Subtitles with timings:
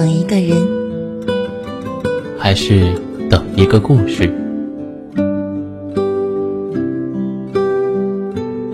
[0.00, 0.56] 等一个人，
[2.38, 2.94] 还是
[3.28, 4.32] 等一个故事？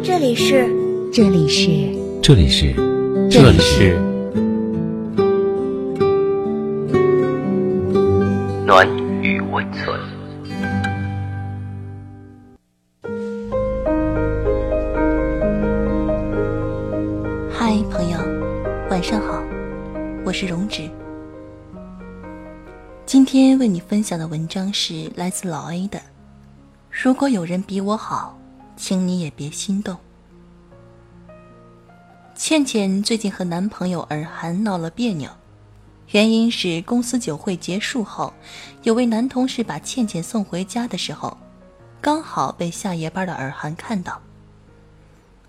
[0.05, 0.71] 这里是，
[1.13, 1.69] 这里是，
[2.23, 2.73] 这里是，
[3.29, 3.99] 这里是
[8.65, 8.87] 暖
[9.21, 9.99] 与温存。
[17.51, 18.17] 嗨，朋友，
[18.89, 19.43] 晚上好，
[20.25, 20.86] 我是荣止。
[23.29, 26.01] 今天为你分享的文章是来自老 A 的。
[26.89, 28.39] 如果有人比我好，
[28.77, 29.97] 请你也别心动。
[32.37, 35.29] 倩倩最近和男朋友尔涵闹了别扭，
[36.13, 38.33] 原因是公司酒会结束后，
[38.85, 41.37] 有位男同事把倩倩送回家的时候，
[42.01, 44.23] 刚好被下夜班的尔涵看到。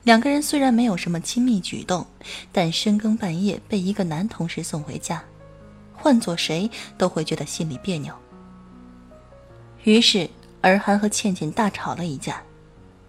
[0.01, 2.07] 两个人虽然没有什么亲密举动，
[2.51, 5.23] 但深更半夜被一个男同事送回家，
[6.07, 8.15] 换做谁都会觉得心里别扭。
[9.83, 10.29] 于是，
[10.61, 12.41] 尔涵和倩倩大吵了一架，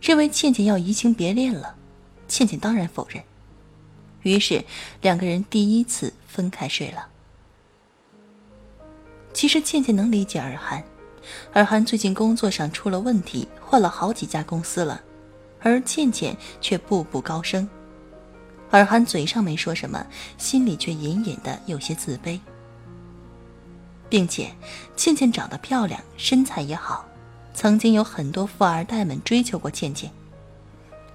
[0.01, 1.77] 认为倩倩要移情别恋了。
[2.27, 3.23] 倩倩当然否认。
[4.23, 4.65] 于是，
[5.01, 7.07] 两个人第一次分开睡了。
[9.33, 10.83] 其实，倩倩能理解尔涵，
[11.53, 15.01] 尔涵最近工作上出了问题，换了好几家公司了。
[15.61, 17.69] 而倩倩却步步高升，
[18.73, 20.05] 尔涵嘴上没说什么，
[20.37, 22.41] 心里却隐隐的有些自卑。
[24.09, 24.51] 并且，
[24.97, 27.05] 倩倩长得漂亮，身材也好，
[27.55, 30.11] 曾经有很多富二代们追求过倩倩。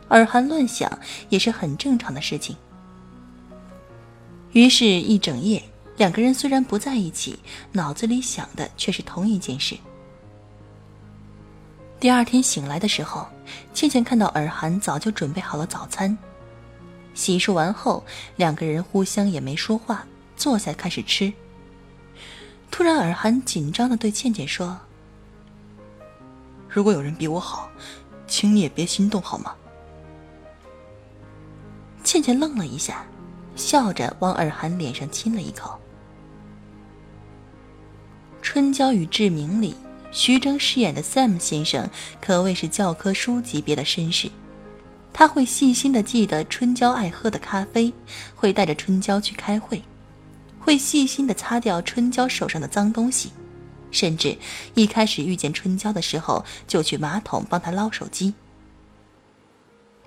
[0.09, 0.99] 尔涵乱想
[1.29, 2.55] 也是很正常的事情。
[4.51, 5.63] 于是，一整夜，
[5.97, 7.39] 两个人虽然不在一起，
[7.71, 9.75] 脑子里想的却是同一件事。
[11.99, 13.25] 第二天醒来的时候，
[13.73, 16.15] 倩倩看到尔涵早就准备好了早餐。
[17.15, 18.03] 洗漱完后，
[18.35, 20.05] 两个人互相也没说话，
[20.35, 21.33] 坐下开始吃。
[22.75, 24.75] 突然，尔涵紧张的对倩倩说
[26.67, 27.69] ：“如果有人比我好，
[28.25, 29.53] 请你也别心动，好吗？”
[32.03, 33.05] 倩倩愣了一下，
[33.55, 35.79] 笑着往尔涵脸上亲了一口。
[38.41, 39.75] 《春娇与志明》里。
[40.11, 41.87] 徐峥饰演的 Sam 先生
[42.19, 44.31] 可谓是教科书级别的绅士，
[45.13, 47.93] 他会细心的记得春娇爱喝的咖啡，
[48.35, 49.83] 会带着春娇去开会，
[50.63, 53.31] 会细心的擦掉春娇手上的脏东西，
[53.91, 54.37] 甚至
[54.73, 58.33] 一开始遇见春娇的时候就去马桶帮她捞手机。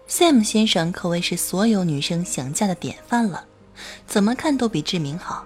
[0.09, 3.45] Sam 先生可谓是所有女生想嫁的典范了，
[4.07, 5.45] 怎么看都比志明好。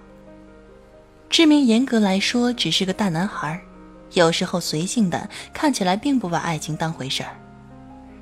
[1.29, 3.59] 志明严格来说只是个大男孩
[4.13, 7.35] 有时候随性的看起来并不把爱情当回事儿，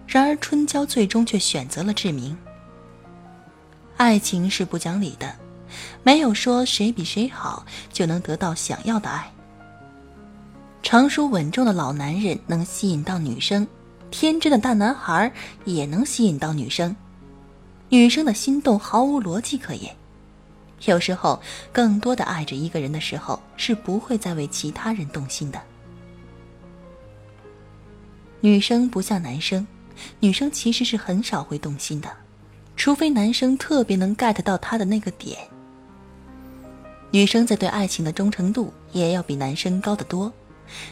[0.07, 2.37] 然而春娇最终却选择了志明。
[3.97, 5.35] 爱情是不讲理的，
[6.03, 9.31] 没有说谁比谁好就能得到想要的爱。
[10.81, 13.67] 成熟稳重的老男人能吸引到女生，
[14.11, 15.31] 天真的大男孩
[15.65, 16.95] 也能吸引到女生。
[17.89, 19.93] 女生的心动毫无逻辑可言。
[20.85, 21.41] 有时候，
[21.73, 25.61] 更多的爱着一个人的时候，是不会再为其他人动心的。
[28.39, 29.67] 女生不像男生，
[30.21, 32.09] 女生其实是很少会动心的，
[32.77, 35.37] 除非男生特别能 get 到她的那个点。
[37.11, 40.31] 女生在对爱情的忠诚度也要比男生高得多。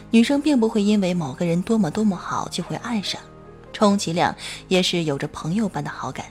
[0.09, 3.21] 女生并不会因为某个人多么多么好就会爱上，
[3.71, 4.35] 充其量
[4.67, 6.25] 也是有着朋友般的好感。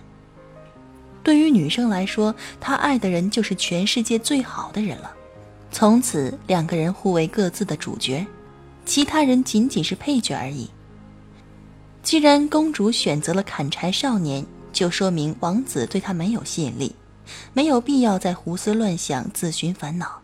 [1.23, 5.13] 对于女生来说，她爱的人就是全世界最好的人了，
[5.71, 8.27] 从此两个人互为各自的主角，
[8.85, 10.69] 其他人仅仅是配角而已。
[12.03, 16.95] 既然公主选择了砍柴少年，就说明王子对她没有吸引力，
[17.53, 20.21] 没有必要再胡思乱想、自寻烦恼。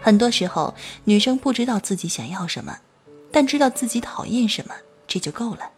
[0.00, 2.78] 很多时候，女生不知道自己想要什么，
[3.30, 4.74] 但知道自己讨厌什么，
[5.06, 5.70] 这就够了。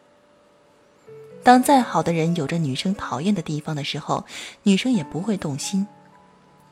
[1.42, 4.24] 当再好的人有着女生讨厌的地方的时候，
[4.62, 5.86] 女生也不会动心。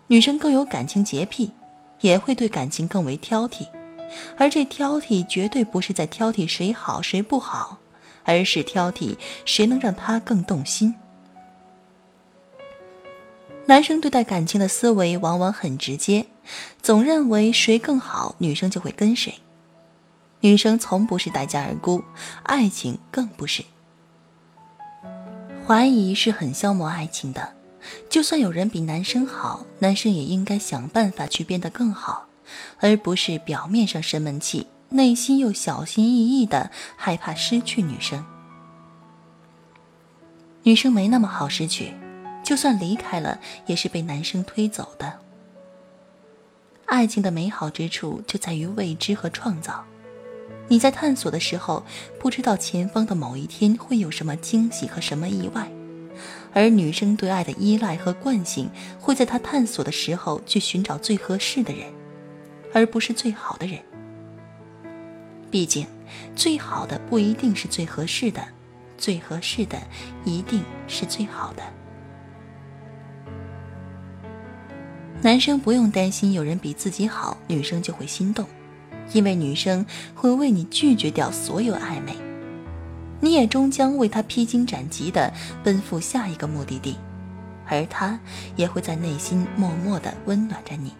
[0.07, 1.53] 女生更有感情洁癖，
[2.01, 3.67] 也会对感情更为挑剔。
[4.39, 7.79] 而这挑剔绝对不是在挑剔谁好谁不好，
[8.25, 10.95] 而是挑剔谁能让她更动心。
[13.67, 16.27] 男生对待感情的思维往往很直接，
[16.83, 19.35] 总认为谁更好，女生就会跟谁。
[20.41, 22.03] 女生从不是待价而沽，
[22.43, 23.65] 爱情更不是。
[25.67, 27.55] 怀疑是很消磨爱情的，
[28.11, 32.27] 就算有人比男生好，男生也应该想办法去变得更好。
[32.81, 38.23] 而不是表面上生闷气，内心又小心翼翼的害怕失去女生。
[40.65, 41.95] 女生没那么好失去，
[42.43, 45.21] 就算离开了，也是被男生推走的。
[46.87, 49.85] 爱情的美好之处就在于未知和创造。
[50.69, 51.85] 你在探索的时候，
[52.19, 55.71] 不知道前方的某一天会有什么惊喜和什么意外，
[56.53, 61.91] 而女生对爱的依赖和惯性，会在她探索的时候去寻找最合适的人，
[62.73, 63.81] 而不是最好的人。
[65.51, 65.87] 毕竟，
[66.35, 68.43] 最好的不一定是最合适的，
[68.97, 69.79] 最合适的
[70.25, 71.63] 一定是最好的。
[75.25, 78.45] 男生不用担心有人比自己好，女生就会心动，
[79.13, 79.87] 因为女生
[80.17, 82.13] 会为你拒绝掉所有暧昧，
[83.21, 85.33] 你也终将为他披荆斩棘的
[85.63, 86.97] 奔赴下一个目的地，
[87.69, 88.19] 而他
[88.57, 90.93] 也会在内心默默的温暖着你，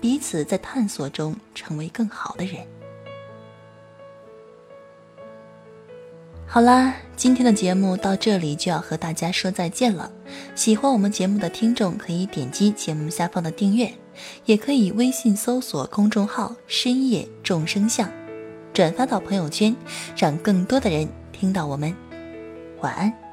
[0.00, 2.56] 彼此在探索中成为更好的人。
[6.54, 10.08] 好啦，今天的节目到这里就要和大家说再见了。
[10.54, 13.92] 喜欢我们节目的听众可以点击节目下方的订阅，
[14.44, 18.08] 也可以微信搜索公众号“深夜众生相”，
[18.72, 19.74] 转发到朋友圈，
[20.16, 21.92] 让更多的人听到我们。
[22.82, 23.23] 晚安。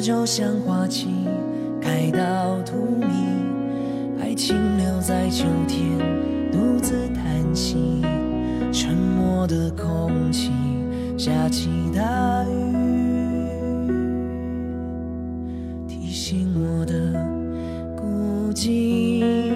[0.00, 1.08] 就像花期，
[1.80, 3.04] 开到荼蘼，
[4.18, 5.98] 爱情留在秋天，
[6.50, 7.24] 独自叹
[7.54, 8.02] 息。
[8.72, 10.50] 沉默的空气，
[11.18, 12.02] 下起大
[12.44, 13.88] 雨，
[15.86, 16.94] 提醒我的
[17.94, 19.52] 孤寂。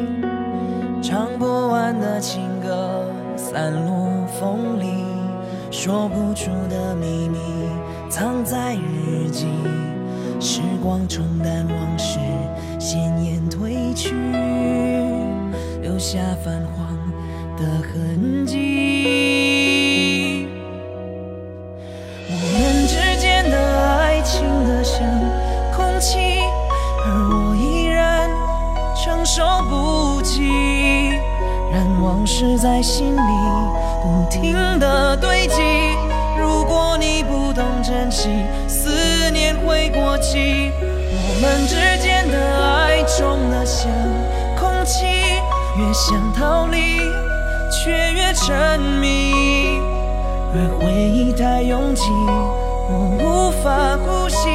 [1.00, 3.04] 唱不完的情歌，
[3.36, 5.04] 散落风里，
[5.70, 7.38] 说不出的秘密。
[8.10, 9.46] 藏在日记，
[10.44, 12.18] 时光冲淡往事，
[12.78, 14.14] 鲜艳褪去，
[15.80, 16.86] 留下泛黄
[17.56, 20.46] 的痕迹。
[22.28, 23.56] 我们之间的
[23.88, 25.00] 爱情的像
[25.74, 26.42] 空气，
[27.06, 28.28] 而我依然
[29.02, 30.42] 承受不起，
[31.72, 33.20] 让往事在心里
[34.02, 35.62] 不停的堆积。
[36.38, 38.28] 如果你不懂珍惜，
[39.44, 40.72] 思念会过期。
[41.12, 43.90] 我们之间的爱重得像
[44.56, 45.04] 空气，
[45.76, 46.98] 越想逃离，
[47.70, 49.78] 却越沉迷。
[50.54, 52.04] 而回忆太拥挤，
[52.88, 54.48] 我无法呼吸，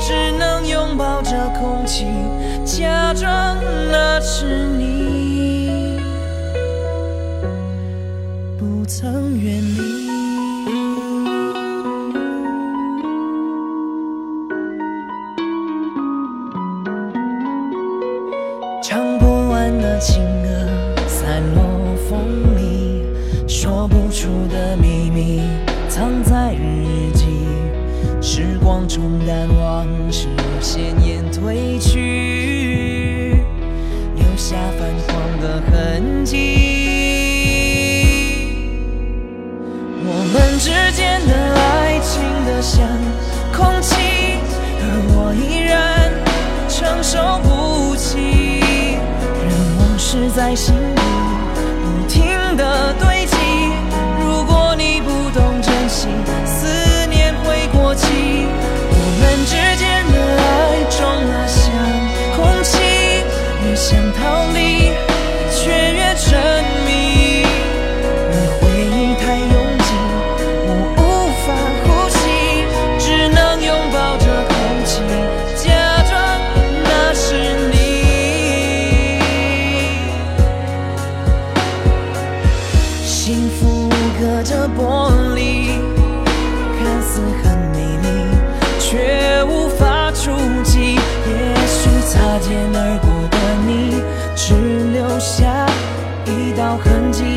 [0.00, 2.06] 只能拥抱着空气，
[2.64, 3.56] 假装
[3.90, 5.98] 那是你，
[8.56, 11.09] 不曾远离。
[28.62, 30.28] 光冲淡往事，
[30.60, 33.42] 鲜艳褪去，
[34.16, 36.36] 留下泛黄的痕迹。
[40.02, 42.86] 我们之间的爱情的像
[43.52, 43.94] 空气，
[44.80, 46.12] 而我依然
[46.68, 48.18] 承受不起。
[49.48, 51.00] 任往事在心里
[51.82, 52.24] 不停
[52.56, 53.09] 的堆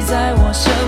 [0.06, 0.83] 在我身。